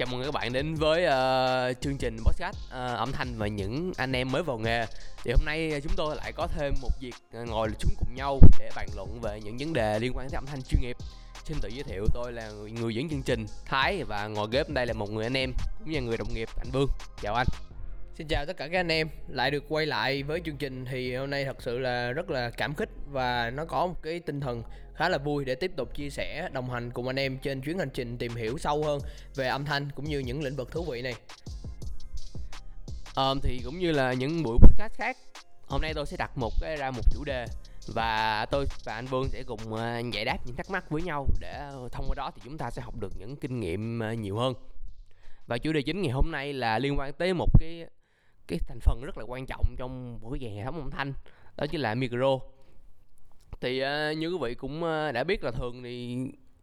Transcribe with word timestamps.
Chào 0.00 0.08
mừng 0.12 0.22
các 0.24 0.34
bạn 0.34 0.52
đến 0.52 0.74
với 0.74 1.04
uh, 1.04 1.80
chương 1.80 1.98
trình 1.98 2.16
podcast 2.24 2.56
uh, 2.66 2.72
âm 2.72 3.12
thanh 3.12 3.38
và 3.38 3.46
những 3.46 3.92
anh 3.96 4.12
em 4.12 4.32
mới 4.32 4.42
vào 4.42 4.58
nghề. 4.58 4.86
Thì 5.24 5.30
hôm 5.30 5.44
nay 5.44 5.80
chúng 5.82 5.92
tôi 5.96 6.16
lại 6.16 6.32
có 6.32 6.46
thêm 6.46 6.74
một 6.82 6.88
việc 7.00 7.14
ờ, 7.32 7.44
ngồi 7.44 7.68
xuống 7.80 7.92
cùng 7.98 8.14
nhau 8.14 8.40
để 8.58 8.70
bàn 8.76 8.88
luận 8.96 9.20
về 9.20 9.40
những 9.44 9.56
vấn 9.58 9.72
đề 9.72 9.98
liên 9.98 10.12
quan 10.16 10.30
tới 10.30 10.36
âm 10.36 10.46
thanh 10.46 10.62
chuyên 10.62 10.80
nghiệp. 10.82 10.96
Xin 11.44 11.56
tự 11.62 11.68
giới 11.68 11.82
thiệu 11.82 12.06
tôi 12.14 12.32
là 12.32 12.50
người, 12.50 12.70
người 12.70 12.94
dẫn 12.94 13.08
chương 13.08 13.22
trình 13.22 13.46
Thái 13.64 14.04
và 14.04 14.26
ngồi 14.26 14.48
ghép 14.52 14.68
đây 14.68 14.86
là 14.86 14.92
một 14.92 15.10
người 15.10 15.24
anh 15.24 15.36
em 15.36 15.52
cũng 15.78 15.90
như 15.90 16.00
người 16.00 16.16
đồng 16.16 16.34
nghiệp 16.34 16.48
anh 16.58 16.70
Vương. 16.72 16.88
Chào 17.22 17.34
anh. 17.34 17.46
Xin 18.20 18.28
chào 18.28 18.46
tất 18.46 18.56
cả 18.56 18.68
các 18.68 18.80
anh 18.80 18.92
em, 18.92 19.08
lại 19.28 19.50
được 19.50 19.64
quay 19.68 19.86
lại 19.86 20.22
với 20.22 20.40
chương 20.44 20.56
trình 20.56 20.84
thì 20.84 21.14
hôm 21.14 21.30
nay 21.30 21.44
thật 21.44 21.62
sự 21.62 21.78
là 21.78 22.12
rất 22.12 22.30
là 22.30 22.50
cảm 22.50 22.74
kích 22.74 22.88
và 23.06 23.50
nó 23.50 23.64
có 23.64 23.86
một 23.86 24.02
cái 24.02 24.20
tinh 24.20 24.40
thần 24.40 24.62
khá 24.94 25.08
là 25.08 25.18
vui 25.18 25.44
để 25.44 25.54
tiếp 25.54 25.72
tục 25.76 25.94
chia 25.94 26.10
sẻ 26.10 26.48
đồng 26.52 26.70
hành 26.70 26.90
cùng 26.90 27.06
anh 27.06 27.18
em 27.18 27.38
trên 27.38 27.60
chuyến 27.60 27.78
hành 27.78 27.90
trình 27.94 28.18
tìm 28.18 28.34
hiểu 28.34 28.58
sâu 28.58 28.84
hơn 28.84 29.00
về 29.34 29.48
âm 29.48 29.64
thanh 29.64 29.88
cũng 29.94 30.04
như 30.04 30.18
những 30.18 30.42
lĩnh 30.42 30.56
vực 30.56 30.72
thú 30.72 30.84
vị 30.84 31.02
này. 31.02 31.14
Um, 33.16 33.40
thì 33.42 33.60
cũng 33.64 33.78
như 33.78 33.92
là 33.92 34.12
những 34.12 34.42
buổi 34.42 34.58
podcast 34.58 34.94
khác, 34.94 35.16
hôm 35.66 35.82
nay 35.82 35.94
tôi 35.94 36.06
sẽ 36.06 36.16
đặt 36.16 36.30
một 36.38 36.52
cái 36.60 36.76
ra 36.76 36.90
một 36.90 37.02
chủ 37.14 37.24
đề 37.24 37.46
và 37.94 38.46
tôi 38.50 38.66
và 38.84 38.94
anh 38.94 39.06
Vương 39.06 39.28
sẽ 39.28 39.42
cùng 39.42 39.74
ờ, 39.74 40.02
giải 40.12 40.24
đáp 40.24 40.38
những 40.46 40.56
thắc 40.56 40.70
mắc 40.70 40.90
với 40.90 41.02
nhau 41.02 41.26
để 41.40 41.70
thông 41.92 42.04
qua 42.08 42.14
đó 42.16 42.30
thì 42.34 42.42
chúng 42.44 42.58
ta 42.58 42.70
sẽ 42.70 42.82
học 42.82 42.94
được 43.00 43.12
những 43.18 43.36
kinh 43.36 43.60
nghiệm 43.60 44.00
ờ, 44.00 44.12
nhiều 44.12 44.36
hơn. 44.36 44.54
Và 45.46 45.58
chủ 45.58 45.72
đề 45.72 45.82
chính 45.82 46.02
ngày 46.02 46.12
hôm 46.12 46.30
nay 46.30 46.52
là 46.52 46.78
liên 46.78 46.98
quan 46.98 47.12
tới 47.12 47.34
một 47.34 47.48
cái 47.60 47.86
cái 48.50 48.58
thành 48.68 48.80
phần 48.80 49.02
rất 49.04 49.18
là 49.18 49.24
quan 49.24 49.46
trọng 49.46 49.74
trong 49.76 50.20
một 50.20 50.30
cái 50.30 50.40
dàn 50.40 50.56
hệ 50.56 50.64
thống 50.64 50.80
âm 50.80 50.90
thanh 50.90 51.12
đó 51.56 51.66
chính 51.70 51.80
là 51.80 51.94
micro. 51.94 52.38
Thì 53.60 53.82
uh, 53.82 54.18
như 54.18 54.28
quý 54.28 54.38
vị 54.40 54.54
cũng 54.54 54.82
uh, 54.82 55.14
đã 55.14 55.24
biết 55.24 55.44
là 55.44 55.50
thường 55.50 55.82
thì 55.82 56.16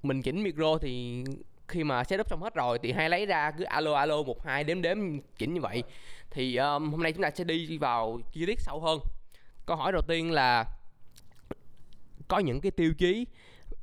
mình 0.03 0.21
chỉnh 0.21 0.43
micro 0.43 0.77
thì 0.77 1.23
khi 1.67 1.83
mà 1.83 2.03
setup 2.03 2.29
xong 2.29 2.41
hết 2.41 2.55
rồi 2.55 2.79
thì 2.83 2.91
hay 2.91 3.09
lấy 3.09 3.25
ra 3.25 3.51
cứ 3.51 3.63
alo 3.63 3.93
alo 3.93 4.23
một 4.23 4.45
hai 4.45 4.63
đếm 4.63 4.81
đếm 4.81 4.97
chỉnh 5.37 5.53
như 5.53 5.61
vậy. 5.61 5.83
Thì 6.29 6.55
um, 6.55 6.91
hôm 6.91 7.03
nay 7.03 7.13
chúng 7.13 7.23
ta 7.23 7.31
sẽ 7.31 7.43
đi 7.43 7.77
vào 7.77 8.19
chi 8.31 8.45
tiết 8.45 8.59
sâu 8.59 8.79
hơn. 8.79 8.99
Câu 9.65 9.77
hỏi 9.77 9.91
đầu 9.91 10.01
tiên 10.01 10.31
là 10.31 10.65
có 12.27 12.39
những 12.39 12.61
cái 12.61 12.71
tiêu 12.71 12.93
chí 12.97 13.25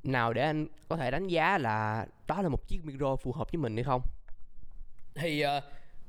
nào 0.02 0.32
để 0.32 0.42
anh 0.42 0.66
có 0.88 0.96
thể 0.96 1.10
đánh 1.10 1.28
giá 1.28 1.58
là 1.58 2.06
đó 2.26 2.42
là 2.42 2.48
một 2.48 2.68
chiếc 2.68 2.84
micro 2.84 3.16
phù 3.16 3.32
hợp 3.32 3.52
với 3.52 3.58
mình 3.58 3.74
hay 3.76 3.84
không? 3.84 4.02
Thì 5.14 5.44
uh, 5.44 5.64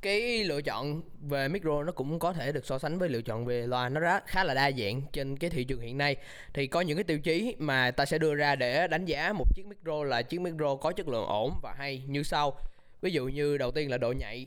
cái 0.06 0.44
lựa 0.44 0.62
chọn 0.62 1.02
về 1.22 1.48
micro 1.48 1.84
nó 1.84 1.92
cũng 1.92 2.20
có 2.20 2.34
thể 2.34 2.52
được 2.52 2.66
so 2.66 2.80
sánh 2.80 3.00
với 3.00 3.10
lựa 3.10 3.22
chọn 3.22 3.46
về 3.46 3.68
loa. 3.68 3.90
Nó 3.90 4.00
rất 4.00 4.24
khá 4.26 4.44
là 4.44 4.54
đa 4.54 4.72
dạng 4.72 5.02
trên 5.14 5.38
cái 5.38 5.50
thị 5.50 5.64
trường 5.64 5.82
hiện 5.82 5.98
nay. 5.98 6.16
Thì 6.54 6.68
có 6.68 6.82
những 6.82 6.98
cái 6.98 7.04
tiêu 7.04 7.20
chí 7.20 7.56
mà 7.60 7.92
ta 7.92 8.06
sẽ 8.06 8.18
đưa 8.18 8.36
ra 8.36 8.56
để 8.56 8.88
đánh 8.88 9.06
giá 9.06 9.34
một 9.34 9.46
chiếc 9.56 9.66
micro 9.66 10.04
là 10.04 10.22
chiếc 10.22 10.42
micro 10.42 10.76
có 10.76 10.92
chất 10.92 11.08
lượng 11.08 11.26
ổn 11.26 11.60
và 11.64 11.74
hay 11.78 12.04
như 12.08 12.24
sau. 12.24 12.58
Ví 13.02 13.12
dụ 13.12 13.28
như 13.28 13.58
đầu 13.58 13.72
tiên 13.72 13.92
là 13.92 13.98
độ 13.98 14.12
nhạy, 14.12 14.46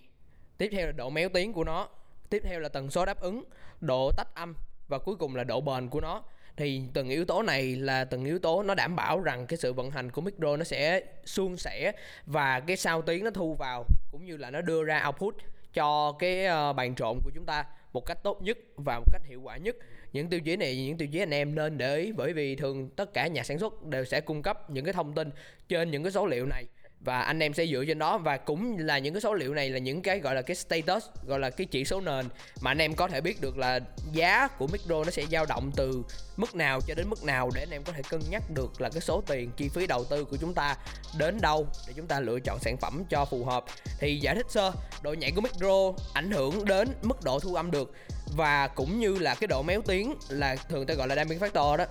tiếp 0.59 0.69
theo 0.73 0.87
là 0.87 0.93
độ 0.93 1.11
méo 1.11 1.29
tiếng 1.29 1.53
của 1.53 1.65
nó, 1.65 1.89
tiếp 2.31 2.43
theo 2.45 2.61
là 2.61 2.69
tần 2.69 2.91
số 2.91 3.05
đáp 3.05 3.21
ứng, 3.21 3.45
độ 3.81 4.11
tách 4.17 4.35
âm 4.35 4.55
và 4.89 4.99
cuối 4.99 5.17
cùng 5.17 5.37
là 5.37 5.45
độ 5.45 5.61
bền 5.61 5.89
của 5.89 6.01
nó. 6.01 6.23
Thì 6.57 6.83
từng 6.95 7.09
yếu 7.09 7.25
tố 7.25 7.43
này 7.43 7.77
là 7.77 8.05
từng 8.05 8.25
yếu 8.25 8.39
tố 8.39 8.63
nó 8.63 8.75
đảm 8.75 8.97
bảo 8.97 9.21
rằng 9.21 9.47
cái 9.47 9.57
sự 9.57 9.73
vận 9.73 9.91
hành 9.91 10.11
của 10.11 10.21
micro 10.21 10.57
nó 10.57 10.65
sẽ 10.65 11.03
suôn 11.25 11.57
sẻ 11.57 11.93
và 12.27 12.61
cái 12.61 12.77
sao 12.77 13.03
tiếng 13.03 13.25
nó 13.25 13.31
thu 13.31 13.55
vào 13.55 13.85
cũng 14.11 14.25
như 14.25 14.37
là 14.37 14.51
nó 14.51 14.61
đưa 14.61 14.85
ra 14.85 15.07
output 15.07 15.35
cho 15.75 16.13
cái 16.19 16.47
ờ, 16.47 16.73
bàn 16.73 16.95
trộn 16.95 17.21
của 17.25 17.31
chúng 17.35 17.45
ta 17.45 17.65
một 17.93 18.07
cách 18.07 18.19
tốt 18.23 18.43
nhất 18.43 18.59
và 18.77 18.99
một 18.99 19.13
cách 19.13 19.23
hiệu 19.25 19.41
quả 19.41 19.57
nhất. 19.57 19.77
Những 20.13 20.29
tiêu 20.29 20.41
chí 20.41 20.57
này, 20.57 20.77
những 20.77 20.97
tiêu 20.97 21.09
chí 21.13 21.19
anh 21.19 21.31
em 21.31 21.55
nên 21.55 21.79
để 21.79 21.97
ý 21.97 22.13
bởi 22.13 22.33
vì 22.33 22.57
thường 22.57 22.91
tất 22.97 23.15
cả 23.15 23.27
nhà 23.27 23.43
sản 23.43 23.59
xuất 23.59 23.85
đều 23.85 24.05
sẽ 24.05 24.21
cung 24.21 24.43
cấp 24.43 24.71
những 24.71 24.85
cái 24.85 24.95
thông 24.95 25.13
tin 25.13 25.31
trên 25.69 25.91
những 25.91 26.03
cái 26.03 26.13
số 26.13 26.27
liệu 26.27 26.47
này 26.47 26.65
và 27.01 27.21
anh 27.21 27.43
em 27.43 27.55
sẽ 27.55 27.67
dựa 27.67 27.85
trên 27.87 27.99
đó. 27.99 28.19
Và 28.19 28.37
cũng 28.37 28.79
là 28.79 28.99
những 28.99 29.15
cái 29.15 29.21
số 29.21 29.35
liệu 29.35 29.55
này 29.55 29.71
là 29.71 29.79
những 29.79 30.03
cái 30.03 30.19
gọi 30.19 30.35
là 30.35 30.43
cái 30.43 30.57
status, 30.57 31.05
gọi 31.27 31.39
là 31.39 31.51
cái 31.51 31.67
chỉ 31.71 31.85
số 31.85 32.01
nền 32.01 32.29
mà 32.61 32.71
anh 32.71 32.79
em 32.79 32.95
có 32.95 33.09
thể 33.09 33.21
biết 33.21 33.41
được 33.41 33.59
là 33.59 33.81
giá 34.13 34.49
của 34.49 34.67
micro 34.67 35.05
nó 35.05 35.11
sẽ 35.11 35.25
dao 35.31 35.47
động 35.47 35.71
từ 35.77 36.03
mức 36.37 36.55
nào 36.55 36.81
cho 36.87 36.95
đến 36.95 37.09
mức 37.09 37.25
nào 37.25 37.51
để 37.55 37.63
anh 37.63 37.71
em 37.71 37.83
có 37.85 37.93
thể 37.93 38.03
cân 38.11 38.21
nhắc 38.31 38.43
được 38.55 38.81
là 38.81 38.89
cái 38.89 39.01
số 39.01 39.23
tiền 39.27 39.51
chi 39.57 39.69
phí 39.69 39.87
đầu 39.87 40.05
tư 40.05 40.25
của 40.25 40.37
chúng 40.37 40.55
ta 40.55 40.77
đến 41.19 41.41
đâu 41.41 41.67
để 41.87 41.93
chúng 41.97 42.07
ta 42.07 42.21
lựa 42.21 42.41
chọn 42.41 42.59
sản 42.61 42.77
phẩm 42.77 43.05
cho 43.11 43.25
phù 43.25 43.45
hợp. 43.45 43.65
Thì 43.99 44.17
giải 44.17 44.35
thích 44.35 44.47
sơ, 44.49 44.73
độ 45.03 45.13
nhạy 45.13 45.33
của 45.33 45.41
micro 45.41 45.93
ảnh 46.13 46.31
hưởng 46.31 46.65
đến 46.65 46.89
mức 47.03 47.25
độ 47.25 47.41
thu 47.41 47.55
âm 47.55 47.71
được 47.71 47.93
và 48.37 48.69
cũng 48.69 49.01
như 49.01 49.19
là 49.19 49.35
cái 49.35 49.49
độ 49.49 49.63
méo 49.63 49.83
tiếng 49.87 50.15
là 50.29 50.57
thường 50.57 50.87
ta 50.87 50.95
gọi 50.95 51.09
là 51.09 51.15
damping 51.15 51.39
factor 51.39 51.77
đó 51.77 51.85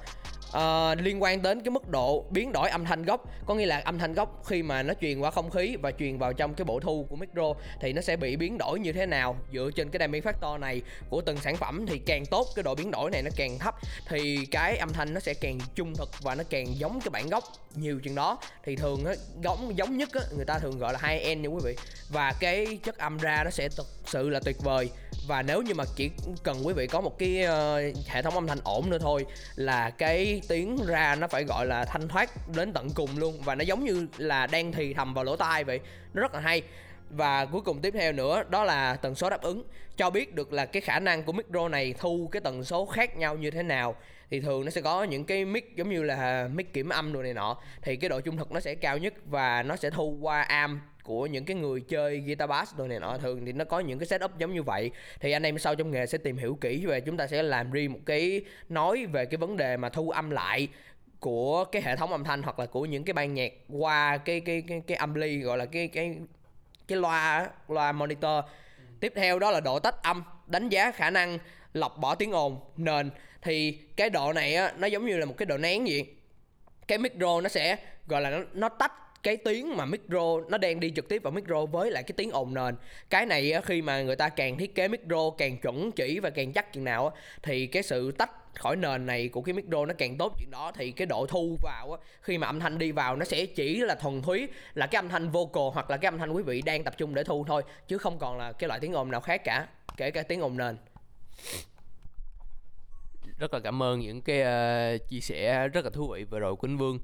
uh, 0.50 1.02
liên 1.02 1.24
quan 1.24 1.42
đến 1.42 1.62
cái 1.62 1.70
mức 1.70 1.90
độ 1.90 2.26
biến 2.30 2.52
đổi 2.52 2.70
âm 2.70 2.86
thanh 2.86 3.04
gốc. 3.04 3.24
Có 3.46 3.56
nghĩa 3.56 3.66
là 3.66 3.82
âm 3.86 4.00
thanh 4.00 4.14
gốc 4.14 4.44
khi 4.46 4.64
mà 4.64 4.84
nó 4.84 4.94
truyền 5.02 5.20
qua 5.20 5.32
không 5.32 5.50
khí 5.50 5.76
và 5.82 5.92
truyền 5.92 6.18
vào 6.18 6.34
trong 6.34 6.54
cái 6.54 6.66
bộ 6.66 6.80
thu 6.80 7.06
của 7.10 7.16
micro 7.16 7.54
thì 7.82 7.94
nó 7.94 8.02
sẽ 8.02 8.16
bị 8.16 8.36
biến 8.36 8.58
đổi 8.58 8.80
như 8.80 8.94
thế 8.94 9.06
nào. 9.06 9.36
Dựa 9.54 9.70
trên 9.76 9.90
cái 9.90 10.00
damping 10.00 10.24
factor 10.24 10.60
này 10.60 10.82
của 11.10 11.22
từng 11.22 11.38
sản 11.38 11.58
phẩm 11.58 11.86
thì 11.88 12.00
càng 12.00 12.26
tốt 12.26 12.48
cái 12.56 12.64
độ 12.64 12.76
biến 12.76 12.92
đổi 12.92 13.12
này 13.12 13.22
nó 13.22 13.30
càng 13.36 13.60
thấp 13.60 13.76
thì 14.08 14.46
cái 14.52 14.78
âm 14.78 14.94
thanh 14.94 15.14
nó 15.14 15.20
sẽ 15.20 15.34
càng 15.34 15.60
trung 15.76 15.94
thực 15.96 16.10
và 16.22 16.36
nó 16.36 16.44
càng 16.50 16.78
giống 16.78 17.00
cái 17.00 17.10
bản 17.10 17.30
gốc 17.30 17.44
nhiều 17.76 18.00
chừng 18.04 18.16
đó. 18.16 18.38
Thì 18.66 18.76
thường 18.76 19.06
á 19.06 19.14
giống 19.42 19.78
giống 19.78 19.98
nhất 19.98 20.10
á 20.14 20.22
người 20.36 20.46
ta 20.46 20.60
thường 20.60 20.80
gọi 20.80 20.94
là 20.94 21.00
hai 21.02 21.20
end 21.20 21.42
nha 21.42 21.50
quý 21.50 21.62
vị. 21.64 21.76
Và 22.10 22.34
cái 22.40 22.80
chất 22.84 22.98
âm 22.98 23.18
ra 23.18 23.44
nó 23.44 23.50
sẽ 23.50 23.70
thực 23.70 23.88
sự 24.06 24.30
là 24.30 24.40
tuyệt 24.46 24.58
vời. 24.64 24.90
Và 25.28 25.42
nếu 25.42 25.62
như 25.62 25.74
mà 25.74 25.84
chỉ 25.96 26.10
cần 26.44 26.68
quý 26.68 26.74
vị 26.74 26.88
có 26.88 27.02
một 27.02 27.20
cái 27.20 27.44
uh, 27.44 28.08
hệ 28.08 28.22
thống 28.22 28.34
âm 28.34 28.48
thanh 28.48 28.60
ổn 28.64 28.90
nữa 28.90 28.98
thôi 29.02 29.26
là 29.56 29.90
cái 29.90 30.37
tiếng 30.48 30.86
ra 30.88 31.16
nó 31.16 31.28
phải 31.28 31.44
gọi 31.44 31.66
là 31.66 31.86
thanh 31.86 32.08
thoát 32.08 32.30
đến 32.56 32.74
tận 32.74 32.88
cùng 32.96 33.10
luôn. 33.18 33.42
Và 33.42 33.56
nó 33.56 33.64
giống 33.64 33.84
như 33.84 34.08
là 34.18 34.48
đang 34.48 34.72
thì 34.72 34.94
thầm 34.94 35.14
vào 35.14 35.24
lỗ 35.24 35.36
tai 35.36 35.64
vậy. 35.64 35.80
Nó 36.14 36.22
rất 36.22 36.34
là 36.34 36.40
hay. 36.40 36.62
Và 37.10 37.46
cuối 37.46 37.62
cùng 37.62 37.82
tiếp 37.82 37.92
theo 37.92 38.12
nữa, 38.12 38.44
đó 38.50 38.64
là 38.64 38.96
tần 38.96 39.16
số 39.16 39.30
đáp 39.30 39.42
ứng. 39.42 39.64
Cho 39.98 40.10
biết 40.10 40.36
được 40.36 40.54
là 40.54 40.66
cái 40.66 40.82
khả 40.82 41.00
năng 41.00 41.24
của 41.24 41.32
micro 41.32 41.70
này 41.70 41.94
thu 42.00 42.30
cái 42.32 42.42
tần 42.42 42.64
số 42.64 42.86
khác 42.86 43.18
nhau 43.18 43.38
như 43.38 43.52
thế 43.52 43.64
nào, 43.64 43.96
thì 44.30 44.40
thường 44.40 44.66
nó 44.66 44.72
sẽ 44.72 44.82
có 44.82 45.04
những 45.04 45.26
cái 45.26 45.46
mic 45.46 45.76
giống 45.76 45.90
như 45.90 46.04
là 46.04 46.50
mic 46.54 46.74
kiểm 46.74 46.90
âm 46.90 47.14
đồ 47.14 47.24
này 47.24 47.34
nọ. 47.34 47.58
Thì 47.82 47.96
cái 47.96 48.10
độ 48.10 48.22
trung 48.22 48.38
thực 48.38 48.52
nó 48.52 48.60
sẽ 48.60 48.76
cao 48.76 48.98
nhất 48.98 49.14
và 49.26 49.64
nó 49.64 49.76
sẽ 49.76 49.90
thu 49.90 50.18
qua 50.22 50.42
am 50.42 50.82
của 51.08 51.26
những 51.26 51.46
cái 51.46 51.56
người 51.56 51.82
chơi 51.82 52.20
guitar 52.20 52.50
bass 52.50 52.76
đồ 52.76 52.88
này 52.88 53.00
nọ 53.00 53.18
thường 53.18 53.46
thì 53.46 53.52
nó 53.52 53.66
có 53.66 53.80
những 53.80 54.00
cái 54.00 54.06
setup 54.06 54.38
giống 54.38 54.54
như 54.54 54.64
vậy. 54.64 54.92
Thì 55.20 55.32
anh 55.32 55.44
em 55.44 55.60
sau 55.60 55.76
trong 55.76 55.92
nghề 55.92 56.06
sẽ 56.06 56.18
tìm 56.18 56.38
hiểu 56.38 56.58
kỹ 56.62 56.86
về 56.86 57.02
chúng 57.02 57.18
ta 57.18 57.28
sẽ 57.28 57.44
làm 57.44 57.72
riêng 57.72 57.94
một 57.94 58.00
cái 58.06 58.42
nói 58.70 59.06
về 59.06 59.26
cái 59.26 59.38
vấn 59.38 59.58
đề 59.58 59.78
mà 59.78 59.90
thu 59.90 60.10
âm 60.10 60.30
lại 60.30 60.68
của 61.20 61.66
cái 61.66 61.82
hệ 61.82 61.96
thống 61.96 62.12
âm 62.12 62.24
thanh 62.24 62.44
hoặc 62.44 62.60
là 62.60 62.66
của 62.66 62.86
những 62.86 63.04
cái 63.04 63.14
ban 63.14 63.34
nhạc 63.34 63.54
qua 63.70 64.18
cái 64.18 64.40
cái 64.40 64.64
cái 64.68 64.82
cái 64.88 64.98
âm 64.98 65.14
ly 65.14 65.40
gọi 65.40 65.58
là 65.58 65.66
cái 65.66 65.88
cái 65.88 66.16
cái 66.88 66.98
loa 66.98 67.50
loa 67.68 67.92
monitor. 67.92 68.44
Tiếp 69.00 69.14
theo 69.16 69.40
đó 69.40 69.52
là 69.52 69.60
độ 69.60 69.80
tách 69.80 70.04
âm 70.04 70.24
đánh 70.48 70.70
giá 70.70 70.92
khả 70.92 71.10
năng 71.10 71.38
lọc 71.74 71.98
bỏ 71.98 72.16
tiếng 72.16 72.32
ồn 72.32 72.60
nền. 72.78 73.10
Thì 73.42 73.72
cái 73.96 74.10
độ 74.10 74.34
này 74.34 74.56
á 74.56 74.74
nó 74.78 74.88
giống 74.88 75.06
như 75.06 75.18
là 75.18 75.26
một 75.26 75.38
cái 75.38 75.46
độ 75.46 75.58
nén 75.58 75.86
vậy. 75.86 76.06
Cái 76.88 76.98
micro 76.98 77.42
nó 77.42 77.50
sẽ 77.50 77.78
gọi 78.08 78.22
là 78.22 78.30
nó, 78.30 78.40
nó 78.54 78.70
tách 78.70 79.07
cái 79.24 79.38
tiếng 79.38 79.78
mà 79.78 79.86
micro 79.86 80.42
nó 80.50 80.58
đang 80.58 80.80
đi 80.80 80.92
trực 80.96 81.10
tiếp 81.10 81.24
vào 81.24 81.32
micro 81.32 81.66
với 81.66 81.92
lại 81.92 82.04
cái 82.04 82.14
tiếng 82.18 82.32
ồn 82.32 82.54
nền. 82.54 82.76
Cái 83.10 83.26
này 83.26 83.54
khi 83.66 83.82
mà 83.82 84.02
người 84.02 84.16
ta 84.16 84.30
càng 84.30 84.58
thiết 84.58 84.76
kế 84.76 84.88
micro 84.88 85.30
càng 85.38 85.58
chuẩn 85.58 85.92
chỉ 85.92 86.20
và 86.20 86.30
càng 86.30 86.54
chắc 86.54 86.74
chừng 86.74 86.84
nào 86.84 87.12
thì 87.44 87.68
cái 87.68 87.84
sự 87.84 88.12
tách 88.12 88.32
khỏi 88.56 88.76
nền 88.76 89.06
này 89.06 89.28
của 89.28 89.42
cái 89.42 89.54
micro 89.54 89.86
nó 89.86 89.94
càng 89.98 90.18
tốt 90.18 90.34
chuyện 90.40 90.52
đó 90.52 90.72
thì 90.76 90.92
cái 90.92 91.06
độ 91.06 91.26
thu 91.26 91.58
vào 91.62 91.92
á, 91.92 91.98
khi 92.22 92.38
mà 92.38 92.48
âm 92.48 92.60
thanh 92.60 92.78
đi 92.78 92.92
vào 92.92 93.16
nó 93.16 93.26
sẽ 93.26 93.46
chỉ 93.46 93.78
là 93.78 93.96
thuần 93.96 94.22
túy 94.22 94.48
là 94.74 94.88
cái 94.88 95.00
âm 95.00 95.10
thanh 95.10 95.30
vocal 95.30 95.64
hoặc 95.74 95.90
là 95.90 95.98
cái 95.98 96.08
âm 96.08 96.18
thanh 96.18 96.32
quý 96.32 96.44
vị 96.44 96.62
đang 96.62 96.84
tập 96.84 96.94
trung 96.98 97.16
để 97.16 97.24
thu 97.24 97.46
thôi 97.48 97.64
chứ 97.88 97.98
không 97.98 98.20
còn 98.20 98.38
là 98.38 98.52
cái 98.52 98.68
loại 98.68 98.80
tiếng 98.80 98.94
ồn 98.94 99.12
nào 99.12 99.22
khác 99.22 99.42
cả 99.44 99.68
kể 99.98 100.12
cả 100.12 100.24
tiếng 100.24 100.42
ồn 100.42 100.58
nền. 100.58 100.78
Rất 103.40 103.54
là 103.54 103.60
cảm 103.60 103.84
ơn 103.84 104.00
những 104.00 104.22
cái 104.22 104.42
uh, 104.42 105.08
chia 105.10 105.20
sẻ 105.20 105.68
rất 105.68 105.86
là 105.86 105.92
thú 105.92 106.08
vị 106.14 106.24
vừa 106.24 106.40
rồi 106.40 106.56
của 106.56 106.68
anh 106.68 106.78
Vương 106.78 107.00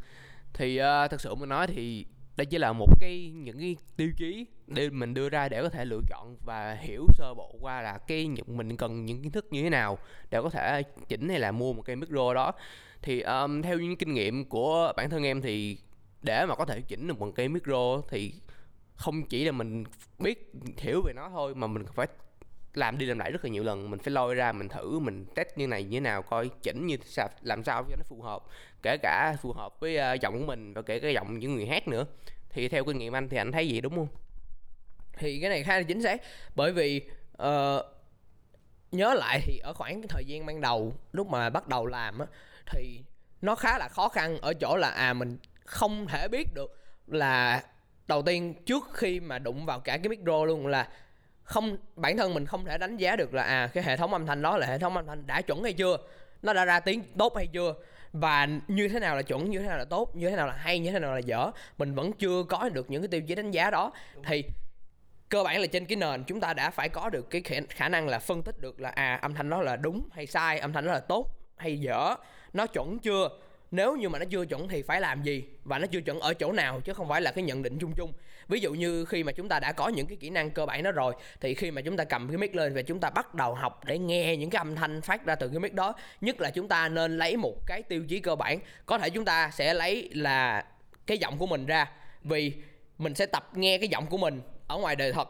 thì 0.54 0.80
uh, 0.80 1.12
thật 1.12 1.22
sự 1.22 1.36
mà 1.36 1.46
nói 1.46 1.68
thì 1.68 2.06
đây 2.38 2.46
chỉ 2.46 2.58
là 2.58 2.74
một 2.74 3.00
cái 3.00 3.32
những 3.36 3.60
cái 3.60 3.76
tiêu 3.98 4.12
chí 4.18 4.46
để 4.68 4.90
mình 4.90 5.14
đưa 5.14 5.30
ra 5.30 5.50
để 5.50 5.62
có 5.62 5.70
thể 5.70 5.86
lựa 5.86 6.02
chọn 6.10 6.36
và 6.46 6.74
hiểu 6.74 7.06
sơ 7.14 7.34
bộ 7.34 7.56
qua 7.62 7.82
là 7.82 7.98
cái 7.98 8.28
những 8.28 8.58
mình 8.58 8.78
cần 8.78 9.06
những 9.06 9.22
kiến 9.22 9.32
thức 9.32 9.48
như 9.52 9.64
thế 9.64 9.70
nào 9.70 9.98
để 10.30 10.42
có 10.42 10.50
thể 10.50 10.84
chỉnh 11.08 11.30
hay 11.30 11.40
là 11.40 11.52
mua 11.52 11.74
một 11.74 11.82
cái 11.82 11.96
micro 11.96 12.34
đó. 12.34 12.52
Thì 13.02 13.22
um, 13.22 13.62
theo 13.62 13.80
những 13.80 13.98
kinh 13.98 14.14
nghiệm 14.14 14.46
của 14.46 14.94
bản 14.98 15.10
thân 15.10 15.24
em 15.24 15.42
thì 15.42 15.78
để 16.22 16.46
mà 16.46 16.56
có 16.56 16.66
thể 16.66 16.82
chỉnh 16.82 17.08
được 17.08 17.20
một 17.20 17.32
cái 17.36 17.50
micro 17.50 18.02
thì 18.10 18.34
không 18.96 19.24
chỉ 19.24 19.46
là 19.46 19.52
mình 19.52 19.84
biết 20.20 20.52
hiểu 20.78 21.02
về 21.06 21.14
nó 21.14 21.30
thôi 21.30 21.56
mà 21.56 21.68
mình 21.68 21.86
phải 21.94 22.08
làm 22.74 22.98
đi 22.98 23.06
làm 23.06 23.20
lại 23.20 23.32
rất 23.32 23.46
là 23.46 23.52
nhiều 23.52 23.64
lần. 23.64 23.92
Mình 23.92 24.00
phải 24.00 24.12
lôi 24.12 24.36
ra 24.36 24.52
mình 24.52 24.70
thử 24.70 25.00
mình 25.00 25.26
test 25.36 25.48
như 25.56 25.68
này 25.68 25.84
như 25.84 25.96
thế 25.96 26.00
nào 26.00 26.22
coi 26.22 26.50
chỉnh 26.62 26.88
như 26.88 26.98
sao 27.06 27.30
làm 27.42 27.64
sao 27.64 27.84
cho 27.90 27.96
nó 27.96 28.04
phù 28.04 28.22
hợp. 28.22 28.44
Kể 28.82 28.98
cả 29.02 29.36
phù 29.42 29.54
hợp 29.54 29.80
với 29.80 29.98
uh, 30.16 30.22
giọng 30.22 30.40
của 30.40 30.46
mình 30.46 30.74
và 30.74 30.82
kể 30.82 31.00
cả 31.00 31.10
giọng 31.10 31.40
những 31.40 31.56
người 31.56 31.66
hát 31.66 31.88
nữa. 31.88 32.06
Thì 32.50 32.68
theo 32.68 32.86
kinh 32.86 32.98
nghiệm 32.98 33.16
anh 33.16 33.30
thì 33.30 33.38
anh 33.38 33.52
thấy 33.52 33.68
gì 33.68 33.82
đúng 33.82 33.96
không? 33.96 34.08
Thì 35.18 35.40
cái 35.42 35.50
này 35.50 35.64
khá 35.64 35.78
là 35.78 35.84
chính 35.84 36.02
xác. 36.02 36.22
Bởi 36.56 36.72
vì 36.72 37.02
uh, 37.44 37.86
nhớ 38.92 39.14
lại 39.14 39.40
thì 39.44 39.60
ở 39.64 39.74
khoảng 39.74 40.02
cái 40.02 40.08
thời 40.10 40.26
gian 40.26 40.46
ban 40.46 40.62
đầu 40.62 40.94
lúc 41.12 41.28
mà 41.28 41.50
bắt 41.50 41.68
đầu 41.68 41.86
làm 41.86 42.20
á 42.20 42.26
thì 42.66 43.00
nó 43.42 43.56
khá 43.56 43.78
là 43.78 43.88
khó 43.88 44.10
khăn 44.10 44.38
ở 44.42 44.54
chỗ 44.54 44.78
là 44.78 44.90
à 44.90 45.14
mình 45.14 45.38
không 45.66 46.08
thể 46.08 46.28
biết 46.28 46.54
được 46.54 46.80
là 47.08 47.64
đầu 48.08 48.22
tiên 48.22 48.54
trước 48.66 48.84
khi 48.94 49.20
mà 49.20 49.40
đụng 49.40 49.66
vào 49.66 49.80
cả 49.80 49.98
cái 49.98 50.10
micro 50.10 50.46
luôn 50.46 50.68
là 50.68 50.90
không 51.44 51.78
bản 51.96 52.18
thân 52.18 52.34
mình 52.34 52.46
không 52.46 52.66
thể 52.66 52.78
đánh 52.78 52.98
giá 52.98 53.16
được 53.16 53.34
là 53.34 53.44
à 53.44 53.70
cái 53.74 53.84
hệ 53.84 53.98
thống 53.98 54.14
âm 54.14 54.26
thanh 54.26 54.42
đó 54.42 54.58
là 54.58 54.68
hệ 54.68 54.78
thống 54.78 54.98
âm 54.98 55.06
thanh 55.06 55.28
đã 55.28 55.42
chuẩn 55.42 55.64
hay 55.64 55.74
chưa 55.74 55.98
nó 56.42 56.54
đã 56.54 56.66
ra 56.66 56.80
tiếng 56.80 57.04
tốt 57.18 57.36
hay 57.36 57.48
chưa 57.48 57.74
và 58.14 58.48
như 58.68 58.88
thế 58.88 59.00
nào 59.00 59.16
là 59.16 59.22
chuẩn 59.22 59.50
như 59.50 59.60
thế 59.60 59.68
nào 59.68 59.78
là 59.78 59.86
tốt 59.86 60.16
như 60.16 60.30
thế 60.30 60.36
nào 60.36 60.48
là 60.48 60.54
hay 60.54 60.80
như 60.80 60.92
thế 60.92 61.00
nào 61.00 61.14
là 61.14 61.20
dở 61.20 61.52
mình 61.78 61.96
vẫn 61.96 62.14
chưa 62.14 62.44
có 62.44 62.70
được 62.70 62.90
những 62.90 63.02
cái 63.02 63.08
tiêu 63.08 63.22
chí 63.22 63.36
đánh 63.36 63.52
giá 63.52 63.70
đó. 63.70 63.92
Thì 64.26 64.44
cơ 65.30 65.44
bản 65.44 65.62
là 65.62 65.68
trên 65.68 65.86
cái 65.86 65.96
nền 65.96 66.24
chúng 66.24 66.40
ta 66.40 66.54
đã 66.54 66.70
phải 66.70 66.90
có 66.90 67.10
được 67.10 67.30
cái 67.30 67.42
khả, 67.70 67.90
năng 67.90 68.08
là 68.08 68.20
phân 68.20 68.44
tích 68.44 68.60
được 68.60 68.80
là 68.80 68.90
à 68.90 69.20
âm 69.22 69.34
thanh 69.34 69.50
đó 69.50 69.62
là 69.62 69.76
đúng 69.76 70.10
hay 70.12 70.28
sai 70.28 70.60
âm 70.60 70.74
thanh 70.74 70.86
đó 70.86 70.94
là 70.94 71.00
tốt 71.00 71.28
hay 71.58 71.80
dở 71.80 72.16
nó 72.54 72.68
chuẩn 72.68 73.00
chưa 73.00 73.30
nếu 73.72 73.96
như 73.96 74.10
mà 74.10 74.20
nó 74.20 74.26
chưa 74.30 74.46
chuẩn 74.46 74.68
thì 74.68 74.82
phải 74.82 75.02
làm 75.02 75.24
gì 75.24 75.44
và 75.64 75.80
nó 75.80 75.88
chưa 75.88 76.02
chuẩn 76.02 76.20
ở 76.20 76.34
chỗ 76.34 76.52
nào 76.52 76.80
chứ 76.80 76.94
không 76.94 77.10
phải 77.10 77.22
là 77.22 77.32
cái 77.32 77.44
nhận 77.44 77.64
định 77.64 77.78
chung 77.80 77.94
chung 77.96 78.14
ví 78.48 78.60
dụ 78.60 78.74
như 78.74 79.06
khi 79.06 79.24
mà 79.24 79.32
chúng 79.32 79.50
ta 79.50 79.60
đã 79.60 79.72
có 79.72 79.88
những 79.88 80.08
cái 80.08 80.18
kỹ 80.18 80.30
năng 80.30 80.52
cơ 80.52 80.66
bản 80.66 80.84
đó 80.84 80.92
rồi, 80.92 81.14
thì 81.42 81.54
khi 81.54 81.72
mà 81.72 81.82
chúng 81.82 81.98
ta 81.98 82.04
cầm 82.04 82.28
cái 82.28 82.38
mic 82.38 82.56
lên 82.56 82.74
và 82.76 82.82
chúng 82.82 83.00
ta 83.00 83.10
bắt 83.10 83.36
đầu 83.36 83.54
học 83.56 83.86
để 83.86 83.98
nghe 83.98 84.38
những 84.38 84.50
cái 84.50 84.58
âm 84.58 84.76
thanh 84.76 85.02
phát 85.02 85.26
ra 85.26 85.36
từ 85.36 85.50
cái 85.50 85.60
mic 85.60 85.74
đó, 85.74 85.94
nhất 86.22 86.42
là 86.42 86.50
chúng 86.50 86.68
ta 86.68 86.90
nên 86.90 87.18
lấy 87.18 87.38
một 87.38 87.56
cái 87.68 87.84
tiêu 87.84 88.04
chí 88.10 88.20
cơ 88.20 88.36
bản. 88.36 88.60
Có 88.86 88.98
thể 88.98 89.10
chúng 89.10 89.26
ta 89.26 89.52
sẽ 89.54 89.74
lấy 89.74 90.10
là 90.14 90.66
cái 91.08 91.18
giọng 91.18 91.38
của 91.38 91.48
mình 91.48 91.66
ra, 91.66 91.92
vì 92.24 92.54
mình 92.98 93.16
sẽ 93.16 93.26
tập 93.26 93.50
nghe 93.56 93.78
cái 93.78 93.88
giọng 93.88 94.06
của 94.06 94.18
mình 94.18 94.42
ở 94.68 94.78
ngoài 94.78 94.96
đời 94.96 95.12
thật. 95.12 95.30